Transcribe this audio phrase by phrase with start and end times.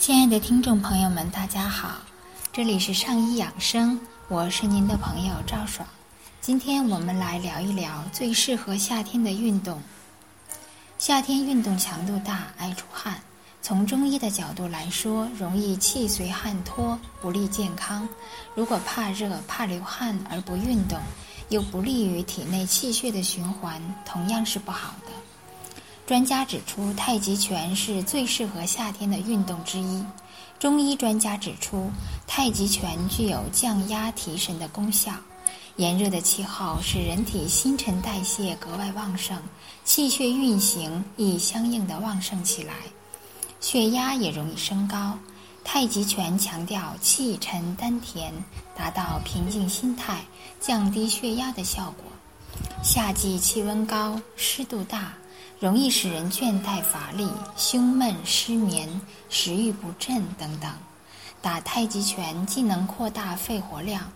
[0.00, 1.98] 亲爱的听众朋友们，大家好，
[2.54, 5.86] 这里是上医养生，我是您的朋友赵爽。
[6.40, 9.78] 今天我们来聊一聊最适合夏天的运动。
[10.98, 13.20] 夏天运动强度大，爱出汗，
[13.60, 18.08] 从中医的角度来说，容易气随汗脱，不利健康。
[18.54, 20.98] 如果怕热、怕流汗而不运动，
[21.50, 25.12] 又不利于体内气血的循环，同样是不好的。
[26.10, 30.04] 专家指出，太极拳是最适合夏天的运动之一。
[30.58, 31.88] 中医专家指出，
[32.26, 35.12] 太极拳具有降压提神的功效。
[35.76, 39.40] 炎热的气候使人体新陈代谢格外旺盛，
[39.84, 42.74] 气血运行亦相应的旺盛起来，
[43.60, 45.16] 血压也容易升高。
[45.62, 48.32] 太极拳强调气沉丹田，
[48.74, 50.24] 达到平静心态、
[50.58, 52.04] 降低血压的效果。
[52.82, 55.12] 夏季气温高，湿度大。
[55.60, 58.88] 容易使人倦怠乏力、胸闷失眠、
[59.28, 60.72] 食欲不振等等。
[61.42, 64.10] 打太极拳既能扩大肺活量，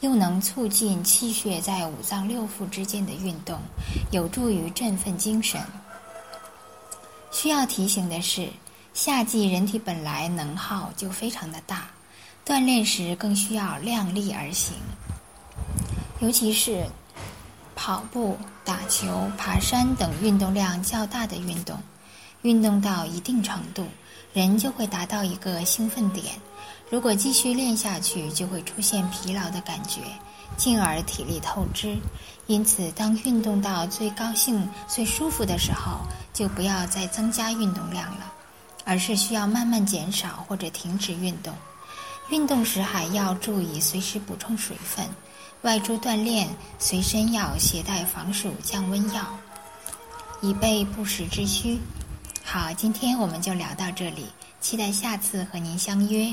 [0.00, 3.60] 又能促进气血在五脏六腑之间的运动，
[4.12, 5.60] 有助于振奋精神。
[7.30, 8.48] 需要提醒的是，
[8.94, 11.90] 夏季人体本来能耗就非常的大，
[12.46, 14.72] 锻炼时更需要量力而行，
[16.20, 16.86] 尤其是。
[17.78, 21.78] 跑步、打球、爬山等运动量较大的运动，
[22.42, 23.86] 运动到一定程度，
[24.32, 26.34] 人就会达到一个兴奋点。
[26.90, 30.00] 如果继续练下去，就会出现疲劳的感觉，
[30.56, 31.96] 进而体力透支。
[32.48, 36.00] 因此，当运动到最高兴、最舒服的时候，
[36.34, 38.32] 就不要再增加运动量了，
[38.84, 41.54] 而是需要慢慢减少或者停止运动。
[42.30, 45.06] 运动时还要注意随时补充水分。
[45.62, 49.22] 外出锻炼，随身要携带防暑降温药，
[50.40, 51.78] 以备不时之需。
[52.44, 54.26] 好，今天我们就聊到这里，
[54.60, 56.32] 期待下次和您相约。